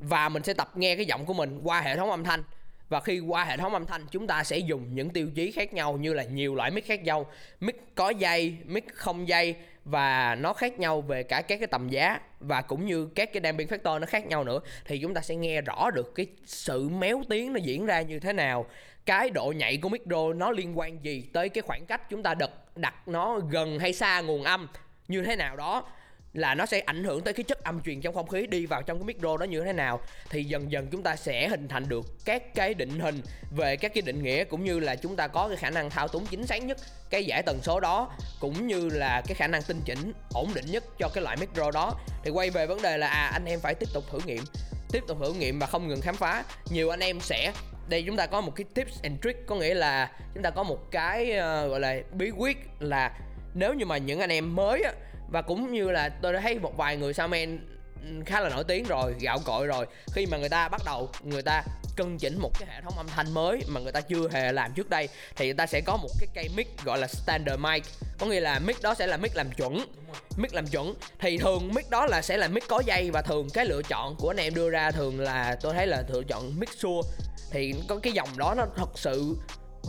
Và 0.00 0.28
mình 0.28 0.42
sẽ 0.42 0.54
tập 0.54 0.70
nghe 0.74 0.96
cái 0.96 1.06
giọng 1.06 1.24
của 1.24 1.34
mình 1.34 1.60
qua 1.62 1.80
hệ 1.80 1.96
thống 1.96 2.10
âm 2.10 2.24
thanh. 2.24 2.42
Và 2.88 3.00
khi 3.00 3.20
qua 3.20 3.44
hệ 3.44 3.56
thống 3.56 3.72
âm 3.72 3.86
thanh, 3.86 4.06
chúng 4.10 4.26
ta 4.26 4.44
sẽ 4.44 4.58
dùng 4.58 4.94
những 4.94 5.10
tiêu 5.10 5.30
chí 5.34 5.52
khác 5.52 5.74
nhau 5.74 5.96
như 5.96 6.12
là 6.12 6.22
nhiều 6.22 6.54
loại 6.54 6.70
mic 6.70 6.86
khác 6.86 7.02
nhau. 7.02 7.26
Mic 7.60 7.94
có 7.94 8.10
dây, 8.10 8.56
mic 8.64 8.94
không 8.94 9.28
dây 9.28 9.54
và 9.84 10.34
nó 10.34 10.52
khác 10.52 10.78
nhau 10.78 11.00
về 11.00 11.22
cả 11.22 11.42
các 11.42 11.56
cái 11.56 11.66
tầm 11.66 11.88
giá 11.88 12.20
và 12.40 12.62
cũng 12.62 12.86
như 12.86 13.08
các 13.14 13.32
cái 13.32 13.40
damping 13.42 13.68
factor 13.68 13.98
nó 13.98 14.06
khác 14.06 14.26
nhau 14.26 14.44
nữa, 14.44 14.60
thì 14.84 14.98
chúng 14.98 15.14
ta 15.14 15.20
sẽ 15.20 15.36
nghe 15.36 15.60
rõ 15.60 15.90
được 15.90 16.14
cái 16.14 16.26
sự 16.44 16.88
méo 16.88 17.22
tiếng 17.28 17.52
nó 17.52 17.58
diễn 17.62 17.86
ra 17.86 18.02
như 18.02 18.20
thế 18.20 18.32
nào, 18.32 18.66
cái 19.06 19.30
độ 19.30 19.52
nhạy 19.56 19.76
của 19.76 19.88
micro 19.88 20.32
nó 20.32 20.50
liên 20.50 20.78
quan 20.78 21.04
gì 21.04 21.24
tới 21.32 21.48
cái 21.48 21.62
khoảng 21.62 21.86
cách 21.86 22.10
chúng 22.10 22.22
ta 22.22 22.34
đặt 22.34 22.50
đặt 22.76 23.08
nó 23.08 23.38
gần 23.50 23.78
hay 23.78 23.92
xa 23.92 24.20
nguồn 24.20 24.44
âm 24.44 24.68
như 25.08 25.22
thế 25.22 25.36
nào 25.36 25.56
đó 25.56 25.84
là 26.32 26.54
nó 26.54 26.66
sẽ 26.66 26.80
ảnh 26.80 27.04
hưởng 27.04 27.20
tới 27.20 27.34
cái 27.34 27.44
chất 27.44 27.64
âm 27.64 27.80
truyền 27.80 28.00
trong 28.00 28.14
không 28.14 28.28
khí 28.28 28.46
đi 28.46 28.66
vào 28.66 28.82
trong 28.82 28.98
cái 28.98 29.04
micro 29.04 29.36
đó 29.36 29.44
như 29.44 29.64
thế 29.64 29.72
nào. 29.72 30.00
Thì 30.30 30.44
dần 30.44 30.72
dần 30.72 30.88
chúng 30.90 31.02
ta 31.02 31.16
sẽ 31.16 31.48
hình 31.48 31.68
thành 31.68 31.88
được 31.88 32.06
các 32.24 32.54
cái 32.54 32.74
định 32.74 32.98
hình 32.98 33.22
về 33.56 33.76
các 33.76 33.94
cái 33.94 34.02
định 34.02 34.22
nghĩa 34.22 34.44
cũng 34.44 34.64
như 34.64 34.80
là 34.80 34.96
chúng 34.96 35.16
ta 35.16 35.28
có 35.28 35.48
cái 35.48 35.56
khả 35.56 35.70
năng 35.70 35.90
thao 35.90 36.08
túng 36.08 36.26
chính 36.26 36.46
xác 36.46 36.64
nhất 36.64 36.78
cái 37.10 37.24
giải 37.24 37.42
tần 37.42 37.58
số 37.62 37.80
đó 37.80 38.10
cũng 38.40 38.66
như 38.66 38.88
là 38.88 39.22
cái 39.26 39.34
khả 39.34 39.46
năng 39.46 39.62
tinh 39.62 39.80
chỉnh 39.84 40.12
ổn 40.34 40.50
định 40.54 40.66
nhất 40.68 40.84
cho 40.98 41.08
cái 41.14 41.24
loại 41.24 41.36
micro 41.36 41.70
đó. 41.70 41.94
Thì 42.24 42.30
quay 42.30 42.50
về 42.50 42.66
vấn 42.66 42.82
đề 42.82 42.98
là 42.98 43.08
à 43.08 43.30
anh 43.32 43.44
em 43.44 43.60
phải 43.60 43.74
tiếp 43.74 43.88
tục 43.94 44.04
thử 44.10 44.18
nghiệm 44.26 44.44
tiếp 44.92 45.02
tục 45.08 45.18
thử 45.20 45.32
nghiệm 45.32 45.58
và 45.58 45.66
không 45.66 45.88
ngừng 45.88 46.00
khám 46.00 46.16
phá. 46.16 46.44
Nhiều 46.70 46.90
anh 46.90 47.00
em 47.00 47.20
sẽ 47.20 47.52
đây 47.88 48.02
chúng 48.06 48.16
ta 48.16 48.26
có 48.26 48.40
một 48.40 48.52
cái 48.56 48.64
tips 48.74 49.02
and 49.02 49.16
trick 49.22 49.46
có 49.46 49.56
nghĩa 49.56 49.74
là 49.74 50.10
chúng 50.34 50.42
ta 50.42 50.50
có 50.50 50.62
một 50.62 50.90
cái 50.90 51.30
uh, 51.30 51.70
gọi 51.70 51.80
là 51.80 51.96
bí 52.12 52.30
quyết 52.30 52.56
là 52.80 53.18
nếu 53.54 53.74
như 53.74 53.86
mà 53.86 53.98
những 53.98 54.20
anh 54.20 54.32
em 54.32 54.56
mới 54.56 54.82
á, 54.82 54.92
và 55.32 55.42
cũng 55.42 55.72
như 55.72 55.90
là 55.90 56.08
tôi 56.08 56.32
đã 56.32 56.40
thấy 56.40 56.58
một 56.58 56.76
vài 56.76 56.96
người 56.96 57.14
Samen 57.14 57.58
khá 58.26 58.40
là 58.40 58.48
nổi 58.48 58.64
tiếng 58.64 58.84
rồi, 58.84 59.14
gạo 59.20 59.38
cội 59.44 59.66
rồi. 59.66 59.86
Khi 60.12 60.26
mà 60.26 60.36
người 60.36 60.48
ta 60.48 60.68
bắt 60.68 60.80
đầu, 60.86 61.10
người 61.22 61.42
ta 61.42 61.62
cân 61.96 62.18
chỉnh 62.18 62.38
một 62.38 62.50
cái 62.58 62.68
hệ 62.72 62.80
thống 62.80 62.94
âm 62.96 63.06
thanh 63.06 63.34
mới 63.34 63.60
mà 63.66 63.80
người 63.80 63.92
ta 63.92 64.00
chưa 64.00 64.28
hề 64.28 64.52
làm 64.52 64.72
trước 64.72 64.90
đây, 64.90 65.08
thì 65.36 65.46
người 65.46 65.54
ta 65.54 65.66
sẽ 65.66 65.80
có 65.86 65.96
một 65.96 66.08
cái 66.20 66.28
cây 66.34 66.48
mic 66.56 66.84
gọi 66.84 66.98
là 66.98 67.06
standard 67.06 67.60
mic. 67.60 67.82
Có 68.18 68.26
nghĩa 68.26 68.40
là 68.40 68.58
mic 68.58 68.82
đó 68.82 68.94
sẽ 68.94 69.06
là 69.06 69.16
mic 69.16 69.36
làm 69.36 69.50
chuẩn. 69.50 69.86
Mic 70.36 70.54
làm 70.54 70.66
chuẩn. 70.66 70.94
Thì 71.18 71.38
thường 71.38 71.70
mic 71.74 71.90
đó 71.90 72.06
là 72.06 72.22
sẽ 72.22 72.36
là 72.36 72.48
mic 72.48 72.68
có 72.68 72.82
dây 72.86 73.10
và 73.10 73.22
thường 73.22 73.48
cái 73.54 73.66
lựa 73.66 73.82
chọn 73.82 74.16
của 74.16 74.30
anh 74.30 74.40
em 74.40 74.54
đưa 74.54 74.70
ra 74.70 74.90
thường 74.90 75.20
là, 75.20 75.56
tôi 75.60 75.74
thấy 75.74 75.86
là 75.86 76.02
lựa 76.08 76.22
chọn 76.28 76.58
mic 76.58 76.70
xua. 76.72 77.02
Thì 77.50 77.74
có 77.88 77.98
cái 78.02 78.12
dòng 78.12 78.28
đó 78.36 78.54
nó 78.56 78.66
thật 78.76 78.90
sự 78.94 79.36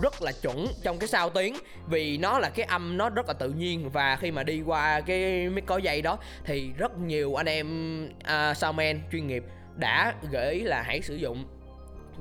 rất 0.02 0.22
là 0.22 0.32
chuẩn 0.32 0.68
trong 0.84 1.00
cái 1.00 1.08
sao 1.08 1.30
tiếng. 1.30 1.58
Vì 1.88 2.18
nó 2.18 2.40
là 2.40 2.50
cái 2.50 2.66
âm 2.66 2.98
nó 2.98 3.10
rất 3.10 3.28
là 3.28 3.34
tự 3.34 3.50
nhiên 3.50 3.90
và 3.90 4.16
khi 4.16 4.32
mà 4.32 4.44
đi 4.44 4.62
qua 4.66 5.02
cái 5.02 5.50
mic 5.50 5.66
có 5.66 5.78
dây 5.78 6.02
đó 6.02 6.18
thì 6.46 6.72
rất 6.78 6.98
nhiều 6.98 7.36
anh 7.36 7.46
em 7.46 7.68
uh, 8.06 8.58
soundman 8.58 9.02
chuyên 9.12 9.28
nghiệp 9.28 9.44
đã 9.76 10.14
gợi 10.32 10.54
ý 10.54 10.62
là 10.62 10.82
hãy 10.82 11.02
sử 11.02 11.16
dụng. 11.16 11.46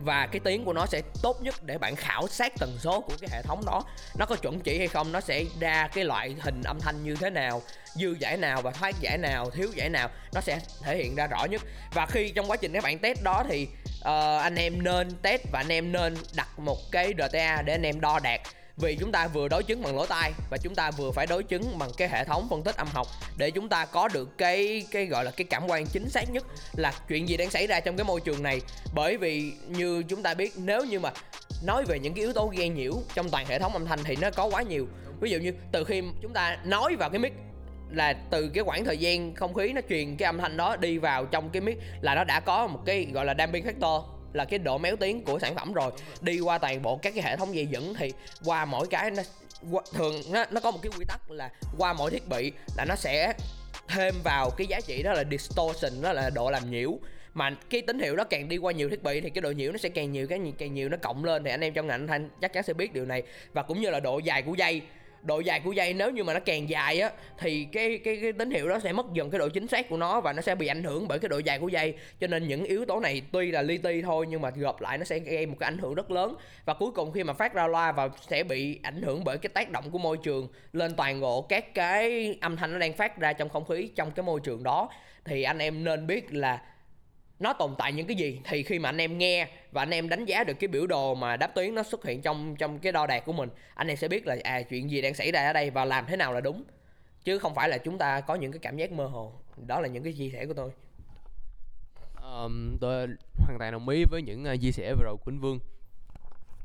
Và 0.05 0.27
cái 0.27 0.41
tiếng 0.41 0.65
của 0.65 0.73
nó 0.73 0.87
sẽ 0.87 1.03
tốt 1.23 1.43
nhất 1.43 1.55
để 1.67 1.79
bạn 1.79 1.97
khảo 1.97 2.29
sát 2.29 2.53
tần 2.59 2.77
số 2.79 3.01
của 3.01 3.15
cái 3.21 3.31
hệ 3.33 3.43
thống 3.43 3.63
đó. 3.67 3.83
Nó 4.19 4.27
có 4.27 4.37
chuẩn 4.37 4.61
chỉ 4.61 4.79
hay 4.79 4.89
không 4.89 5.13
nó 5.13 5.21
sẽ 5.21 5.45
ra 5.61 5.89
cái 5.95 6.05
loại 6.05 6.37
hình 6.41 6.63
âm 6.63 6.81
thanh 6.81 7.05
như 7.05 7.15
thế 7.15 7.31
nào 7.31 7.63
dư 7.95 8.17
giải 8.19 8.37
nào 8.37 8.63
và 8.63 8.71
thoát 8.71 9.01
giải 9.01 9.19
nào 9.19 9.51
thiếu 9.51 9.69
giải 9.75 9.89
nào 9.89 10.09
nó 10.35 10.41
sẽ 10.41 10.61
thể 10.83 10.97
hiện 10.97 11.15
ra 11.15 11.27
rõ 11.27 11.45
nhất. 11.45 11.63
Và 11.95 12.07
khi 12.07 12.31
trong 12.31 12.51
quá 12.51 12.57
trình 12.57 12.73
các 12.73 12.83
bạn 12.83 12.99
test 12.99 13.23
đó 13.23 13.45
thì 13.49 13.69
uh, 14.03 14.43
anh 14.43 14.55
em 14.55 14.83
nên 14.83 15.11
test 15.23 15.43
và 15.53 15.61
anh 15.61 15.69
em 15.69 15.93
nên 15.93 16.17
đặt 16.37 16.59
một 16.59 16.79
cái 16.93 17.15
RTA 17.19 17.63
để 17.63 17.73
anh 17.73 17.83
em 17.83 18.01
đo 18.01 18.19
đạt. 18.23 18.41
Vì 18.77 18.97
chúng 19.01 19.13
ta 19.13 19.29
vừa 19.29 19.49
đối 19.49 19.63
chứng 19.63 19.83
bằng 19.83 19.97
lỗ 19.97 20.07
tai 20.07 20.33
và 20.51 20.59
chúng 20.63 20.75
ta 20.75 20.91
vừa 20.91 21.11
phải 21.11 21.27
đối 21.27 21.43
chứng 21.43 21.79
bằng 21.79 21.91
cái 21.97 22.09
hệ 22.09 22.25
thống 22.25 22.47
phân 22.51 22.63
tích 22.63 22.77
âm 22.77 22.89
học 22.93 23.07
để 23.37 23.51
chúng 23.51 23.69
ta 23.69 23.85
có 23.85 24.09
được 24.09 24.39
cái 24.39 24.87
cái 24.91 25.07
gọi 25.07 25.25
là 25.25 25.31
cái 25.31 25.45
cảm 25.45 25.63
quan 25.69 25.87
chính 25.87 26.09
xác 26.09 26.31
nhất 26.31 26.45
là 26.77 26.93
chuyện 27.09 27.29
gì 27.29 27.37
đang 27.37 27.51
xảy 27.51 27.67
ra 27.67 27.81
trong 27.81 27.97
cái 27.97 28.05
môi 28.05 28.21
trường 28.21 28.43
này. 28.43 28.61
Bởi 28.95 29.17
vì 29.17 29.53
như 29.69 30.03
chúng 30.09 30.23
ta 30.23 30.35
biết 30.35 30.53
nếu 30.57 30.85
như 30.85 31.01
mà 31.01 31.11
nói 31.65 31.85
về 31.85 31.99
những 31.99 32.15
cái 32.15 32.25
yếu 32.25 32.33
tố 32.33 32.53
gây 32.57 32.69
nhiễu 32.69 32.93
trong 33.15 33.31
toàn 33.31 33.47
hệ 33.47 33.59
thống 33.59 33.73
âm 33.73 33.87
thanh 33.87 34.05
thì 34.05 34.17
nó 34.17 34.31
có 34.31 34.47
quá 34.47 34.63
nhiều. 34.63 34.87
Ví 35.21 35.31
dụ 35.31 35.39
như 35.39 35.53
từ 35.73 35.85
khi 35.85 36.03
chúng 36.23 36.33
ta 36.33 36.59
nói 36.65 36.97
vào 36.97 37.11
cái 37.11 37.19
mic 37.19 37.33
là 37.93 38.13
từ 38.31 38.49
cái 38.49 38.65
khoảng 38.65 38.85
thời 38.85 38.99
gian 38.99 39.35
không 39.35 39.55
khí 39.55 39.73
nó 39.73 39.81
truyền 39.89 40.17
cái 40.17 40.27
âm 40.27 40.39
thanh 40.39 40.57
đó 40.57 40.77
đi 40.77 40.99
vào 40.99 41.27
trong 41.27 41.51
cái 41.51 41.61
mic 41.61 41.79
là 42.01 42.15
nó 42.15 42.25
đã 42.25 42.41
có 42.41 42.67
một 42.67 42.81
cái 42.87 43.07
gọi 43.13 43.25
là 43.25 43.35
damping 43.39 43.65
factor 43.65 44.03
là 44.33 44.45
cái 44.45 44.59
độ 44.59 44.79
méo 44.79 44.97
tiếng 44.97 45.25
của 45.25 45.39
sản 45.39 45.55
phẩm 45.55 45.73
rồi. 45.73 45.91
Đi 46.21 46.41
qua 46.41 46.59
toàn 46.59 46.83
bộ 46.83 46.97
các 46.97 47.15
cái 47.15 47.25
hệ 47.25 47.37
thống 47.37 47.55
dây 47.55 47.67
dẫn 47.67 47.95
thì 47.99 48.13
qua 48.45 48.65
mỗi 48.65 48.87
cái 48.87 49.11
nó 49.11 49.23
qua, 49.71 49.83
thường 49.95 50.15
nó, 50.31 50.45
nó 50.51 50.61
có 50.61 50.71
một 50.71 50.79
cái 50.83 50.93
quy 50.99 51.05
tắc 51.05 51.31
là 51.31 51.51
qua 51.79 51.93
mỗi 51.93 52.11
thiết 52.11 52.29
bị 52.29 52.53
là 52.77 52.85
nó 52.85 52.95
sẽ 52.95 53.33
thêm 53.89 54.15
vào 54.25 54.51
cái 54.51 54.67
giá 54.67 54.81
trị 54.81 55.03
đó 55.03 55.13
là 55.13 55.25
distortion 55.31 56.03
đó 56.03 56.13
là 56.13 56.31
độ 56.31 56.51
làm 56.51 56.71
nhiễu. 56.71 56.99
Mà 57.35 57.51
cái 57.71 57.83
tín 57.83 57.99
hiệu 57.99 58.17
đó 58.17 58.25
càng 58.25 58.49
đi 58.49 58.57
qua 58.57 58.73
nhiều 58.73 58.91
thiết 58.91 59.03
bị 59.03 59.21
thì 59.21 59.31
cái 59.31 59.43
độ 59.43 59.51
nhiễu 59.51 59.73
nó 59.73 59.79
sẽ 59.79 59.89
càng 59.89 60.13
nhiều 60.13 60.27
cái 60.27 60.41
càng 60.59 60.75
nhiều 60.75 60.89
nó 60.89 60.97
cộng 60.97 61.25
lên. 61.25 61.45
Thì 61.45 61.51
anh 61.51 61.61
em 61.61 61.73
trong 61.73 61.87
ngành 61.87 62.01
âm 62.01 62.07
thanh 62.07 62.29
chắc 62.41 62.53
chắn 62.53 62.63
sẽ 62.63 62.73
biết 62.73 62.93
điều 62.93 63.05
này. 63.05 63.23
Và 63.53 63.63
cũng 63.63 63.81
như 63.81 63.91
là 63.91 64.01
độ 64.01 64.19
dài 64.19 64.43
của 64.43 64.55
dây 64.55 64.83
độ 65.23 65.41
dài 65.41 65.61
của 65.61 65.73
dây 65.73 65.95
nếu 65.95 66.11
như 66.11 66.25
mà 66.25 66.35
nó 66.35 66.41
càng 66.41 66.69
dài 66.69 67.01
á, 67.01 67.11
thì 67.39 67.67
cái 67.73 67.99
cái 68.05 68.19
cái 68.23 68.33
tín 68.33 68.51
hiệu 68.51 68.69
đó 68.69 68.79
sẽ 68.79 68.93
mất 68.93 69.07
dần 69.13 69.31
cái 69.31 69.39
độ 69.39 69.49
chính 69.49 69.69
xác 69.69 69.89
của 69.89 69.97
nó 69.97 70.21
và 70.21 70.33
nó 70.33 70.43
sẽ 70.43 70.55
bị 70.55 70.67
ảnh 70.67 70.83
hưởng 70.83 71.09
bởi 71.09 71.19
cái 71.19 71.29
độ 71.29 71.39
dài 71.39 71.59
của 71.59 71.69
dây. 71.69 71.95
Cho 72.21 72.27
nên 72.27 72.49
những 72.49 72.65
yếu 72.65 72.85
tố 72.85 73.01
này 73.01 73.23
tuy 73.33 73.51
là 73.51 73.63
li 73.63 73.79
ti 73.79 74.03
thôi 74.03 74.27
nhưng 74.29 74.41
mà 74.41 74.51
gộp 74.51 74.81
lại 74.81 74.99
nó 74.99 75.05
sẽ 75.05 75.19
gây 75.19 75.47
một 75.47 75.57
cái 75.61 75.67
ảnh 75.67 75.79
hưởng 75.79 75.95
rất 75.95 76.11
lớn. 76.11 76.35
Và 76.65 76.75
cuối 76.75 76.91
cùng 76.91 77.13
khi 77.13 77.25
mà 77.25 77.33
phát 77.33 77.55
ra 77.55 77.67
loa 77.67 77.93
và 77.93 78.09
sẽ 78.29 78.45
bị 78.45 78.79
ảnh 78.83 79.03
hưởng 79.03 79.25
bởi 79.25 79.39
cái 79.39 79.51
tác 79.55 79.71
động 79.71 79.91
của 79.91 79.99
môi 79.99 80.17
trường 80.23 80.49
lên 80.73 80.95
toàn 80.97 81.21
bộ 81.21 81.43
các 81.43 81.75
cái 81.75 82.39
âm 82.41 82.57
thanh 82.57 82.73
nó 82.73 82.79
đang 82.79 82.93
phát 82.93 83.19
ra 83.19 83.33
trong 83.33 83.49
không 83.49 83.65
khí 83.65 83.91
trong 83.97 84.11
cái 84.11 84.23
môi 84.23 84.41
trường 84.41 84.63
đó, 84.63 84.89
thì 85.25 85.43
anh 85.43 85.59
em 85.59 85.85
nên 85.85 86.07
biết 86.07 86.35
là 86.35 86.63
nó 87.43 87.53
tồn 87.53 87.75
tại 87.79 87.93
những 87.93 88.07
cái 88.07 88.17
gì? 88.17 88.41
Thì 88.45 88.63
khi 88.63 88.79
mà 88.79 88.89
anh 88.89 89.01
em 89.01 89.19
nghe 89.19 89.49
và 89.73 89.83
anh 89.83 89.91
em 89.91 90.09
đánh 90.09 90.25
giá 90.25 90.45
được 90.45 90.55
cái 90.55 90.69
biểu 90.69 90.87
đồ 90.87 91.15
mà 91.15 91.37
đáp 91.37 91.55
tuyến 91.55 91.75
nó 91.75 91.83
xuất 91.83 92.05
hiện 92.05 92.23
trong 92.23 92.57
trong 92.57 92.79
cái 92.79 92.93
đo 92.93 93.07
đạc 93.07 93.25
của 93.25 93.33
mình 93.33 93.49
anh 93.75 93.89
em 93.89 93.97
sẽ 93.97 94.09
biết 94.09 94.27
là 94.27 94.37
à 94.45 94.63
chuyện 94.63 94.91
gì 94.91 95.03
đang 95.03 95.15
xảy 95.15 95.33
ra 95.33 95.47
ở 95.47 95.53
đây 95.53 95.71
và 95.71 95.85
làm 95.85 96.07
thế 96.07 96.17
nào 96.17 96.33
là 96.33 96.41
đúng. 96.41 96.65
Chứ 97.25 97.39
không 97.39 97.55
phải 97.55 97.69
là 97.69 97.79
chúng 97.79 97.99
ta 97.99 98.21
có 98.21 98.35
những 98.35 98.53
cái 98.53 98.59
cảm 98.59 98.77
giác 98.77 98.93
mơ 98.93 99.07
hồ. 99.07 99.33
Đó 99.57 99.81
là 99.81 99.89
những 99.89 100.05
cái 100.05 100.13
chia 100.13 100.31
sẻ 100.31 100.47
của 100.47 100.55
tôi. 100.55 100.71
Um, 102.23 102.77
tôi 102.81 103.07
hoàn 103.35 103.59
toàn 103.59 103.73
đồng 103.73 103.89
ý 103.89 104.05
với 104.05 104.23
những 104.23 104.45
uh, 104.55 104.61
chia 104.61 104.73
sẻ 104.73 104.95
vừa 104.95 105.05
rồi 105.05 105.17
của 105.17 105.31
anh 105.31 105.39
Vương. 105.39 105.59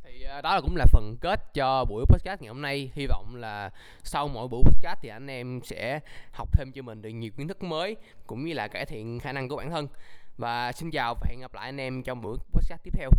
Thì 0.04 0.26
uh, 0.38 0.44
đó 0.44 0.56
là 0.56 0.62
cũng 0.62 0.76
là 0.76 0.86
phần 0.92 1.16
kết 1.22 1.54
cho 1.54 1.86
buổi 1.86 2.06
podcast 2.10 2.42
ngày 2.42 2.48
hôm 2.48 2.62
nay. 2.62 2.92
Hy 2.94 3.08
vọng 3.08 3.36
là 3.36 3.70
sau 4.04 4.28
mỗi 4.28 4.48
buổi 4.48 4.64
podcast 4.64 5.00
thì 5.02 5.10
anh 5.10 5.28
em 5.28 5.60
sẽ 5.64 6.00
học 6.32 6.50
thêm 6.52 6.72
cho 6.72 6.82
mình 6.82 7.02
được 7.02 7.10
nhiều 7.10 7.32
kiến 7.38 7.48
thức 7.48 7.64
mới 7.64 7.96
cũng 8.28 8.46
như 8.46 8.54
là 8.54 8.68
cải 8.68 8.86
thiện 8.86 9.20
khả 9.20 9.32
năng 9.32 9.50
của 9.50 9.56
bản 9.56 9.72
thân 9.72 9.88
và 10.38 10.72
xin 10.72 10.92
chào 10.92 11.16
và 11.22 11.28
hẹn 11.30 11.40
gặp 11.40 11.54
lại 11.54 11.66
anh 11.66 11.78
em 11.78 12.04
trong 12.04 12.22
buổi 12.22 12.38
podcast 12.52 12.84
tiếp 12.84 12.94
theo. 12.94 13.10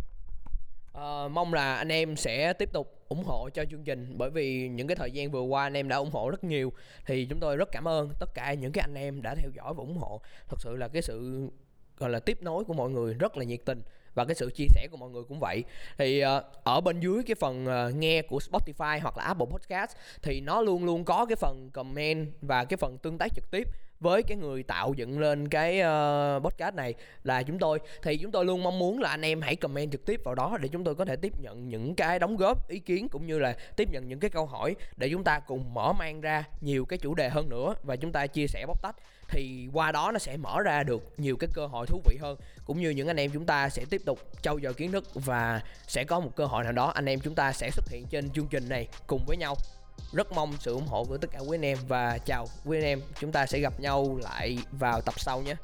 Uh, 0.99 1.31
mong 1.31 1.55
là 1.55 1.75
anh 1.75 1.89
em 1.89 2.17
sẽ 2.17 2.53
tiếp 2.53 2.73
tục 2.73 3.05
ủng 3.09 3.25
hộ 3.25 3.49
cho 3.55 3.65
chương 3.71 3.85
trình 3.85 4.15
bởi 4.19 4.31
vì 4.31 4.69
những 4.69 4.87
cái 4.87 4.97
thời 4.97 5.11
gian 5.11 5.31
vừa 5.31 5.41
qua 5.41 5.63
anh 5.63 5.77
em 5.77 5.89
đã 5.89 5.97
ủng 5.97 6.11
hộ 6.11 6.31
rất 6.31 6.45
nhiều. 6.45 6.73
Thì 7.07 7.27
chúng 7.27 7.41
tôi 7.41 7.57
rất 7.57 7.69
cảm 7.73 7.89
ơn 7.89 8.11
tất 8.21 8.35
cả 8.35 8.55
những 8.55 8.73
cái 8.73 8.83
anh 8.83 8.95
em 8.95 9.23
đã 9.23 9.35
theo 9.35 9.51
dõi 9.57 9.75
và 9.75 9.81
ủng 9.81 9.99
hộ. 9.99 10.21
Thật 10.49 10.57
sự 10.61 10.77
là 10.77 10.89
cái 10.89 11.03
sự 11.03 11.49
gọi 11.99 12.11
là 12.11 12.21
tiếp 12.21 12.43
nối 12.43 12.65
của 12.65 12.75
mọi 12.75 12.91
người 12.91 13.15
rất 13.15 13.37
là 13.37 13.45
nhiệt 13.45 13.61
tình 13.65 13.83
và 14.15 14.25
cái 14.25 14.35
sự 14.35 14.51
chia 14.55 14.67
sẻ 14.69 14.89
của 14.91 14.97
mọi 14.97 15.11
người 15.11 15.23
cũng 15.29 15.41
vậy. 15.41 15.65
Thì 15.99 16.25
uh, 16.25 16.29
ở 16.65 16.81
bên 16.81 17.01
dưới 17.01 17.23
cái 17.27 17.35
phần 17.35 17.67
uh, 17.67 17.95
nghe 17.95 18.23
của 18.23 18.39
Spotify 18.51 19.01
hoặc 19.03 19.19
là 19.19 19.25
Apple 19.25 19.47
Podcast 19.51 19.91
thì 20.23 20.41
nó 20.41 20.61
luôn 20.61 20.85
luôn 20.85 21.05
có 21.05 21.27
cái 21.27 21.37
phần 21.37 21.71
comment 21.73 22.33
và 22.43 22.65
cái 22.65 22.77
phần 22.77 22.99
tương 22.99 23.19
tác 23.19 23.35
trực 23.35 23.51
tiếp 23.51 23.69
với 24.01 24.23
cái 24.23 24.37
người 24.37 24.63
tạo 24.63 24.95
dựng 24.97 25.21
lên 25.21 25.49
cái 25.49 25.81
uh, 25.81 26.43
podcast 26.43 26.75
này 26.75 26.95
là 27.25 27.43
chúng 27.43 27.59
tôi. 27.59 27.79
Thì 28.03 28.17
chúng 28.17 28.31
tôi 28.31 28.45
luôn 28.45 28.63
mong 28.63 28.79
muốn 28.79 29.01
là 29.01 29.11
anh 29.11 29.25
em 29.25 29.41
hãy 29.41 29.57
comment 29.57 29.93
trực 29.93 30.07
tiếp 30.07 30.21
vào 30.25 30.35
đó 30.35 30.59
để 30.61 30.69
chúng 30.69 30.85
tôi 30.85 30.95
có 30.95 31.05
thể 31.05 31.17
tiếp 31.17 31.33
nhận 31.41 31.69
những 31.69 31.95
cái 31.95 32.19
đóng 32.19 32.37
góp 32.37 32.69
ý 32.69 32.79
kiến 32.79 33.09
cũng 33.09 33.27
như 33.27 33.39
là 33.39 33.57
tiếp 33.77 33.89
nhận 33.93 34.09
những 34.09 34.21
cái 34.21 34.31
câu 34.31 34.47
hỏi 34.47 34.77
để 34.97 35.09
chúng 35.11 35.25
ta 35.25 35.41
cùng 35.41 35.75
mở 35.75 35.93
mang 35.93 36.21
ra 36.21 36.45
nhiều 36.61 36.85
cái 36.85 36.99
chủ 36.99 37.15
đề 37.15 37.29
hơn 37.29 37.49
nữa 37.49 37.75
và 37.83 37.97
chúng 37.97 38.13
ta 38.13 38.27
chia 38.27 38.47
sẻ 38.47 38.65
bóc 38.67 38.83
tách. 38.83 38.97
Thì 39.29 39.69
qua 39.73 39.93
đó 39.93 40.11
nó 40.13 40.19
sẽ 40.19 40.37
mở 40.37 40.61
ra 40.65 40.83
được 40.83 41.03
nhiều 41.17 41.37
cái 41.37 41.51
cơ 41.55 41.67
hội 41.67 41.87
thú 41.87 42.03
vị 42.05 42.17
hơn 42.21 42.39
cũng 42.65 42.81
như 42.81 42.91
những 42.91 43.09
anh 43.09 43.21
em 43.21 43.31
chúng 43.31 43.47
ta 43.47 43.69
sẽ 43.69 43.85
tiếp 43.91 44.03
tục 44.05 44.19
trau 44.43 44.61
dồi 44.61 44.75
kiến 44.75 44.93
thức 44.93 45.05
và 45.15 45.63
sẽ 45.87 46.05
có 46.05 46.21
một 46.21 46.31
cơ 46.37 46.47
hội 46.47 46.65
nào 46.65 46.73
đó 46.73 46.87
anh 46.95 47.09
em 47.09 47.21
chúng 47.21 47.35
ta 47.35 47.53
sẽ 47.53 47.71
xuất 47.71 47.89
hiện 47.89 48.07
trên 48.11 48.31
chương 48.31 48.47
trình 48.47 48.69
này 48.69 48.89
cùng 49.07 49.25
với 49.27 49.37
nhau 49.37 49.55
rất 50.13 50.33
mong 50.33 50.55
sự 50.61 50.73
ủng 50.73 50.87
hộ 50.87 51.05
của 51.05 51.19
tất 51.19 51.31
cả 51.33 51.39
quý 51.39 51.57
anh 51.57 51.65
em 51.65 51.79
và 51.89 52.19
chào 52.19 52.47
quý 52.65 52.79
anh 52.79 52.85
em. 52.85 53.01
Chúng 53.21 53.33
ta 53.33 53.47
sẽ 53.47 53.61
gặp 53.61 53.81
nhau 53.81 54.19
lại 54.23 54.59
vào 54.73 55.01
tập 55.01 55.21
sau 55.21 55.41
nhé. 55.41 55.55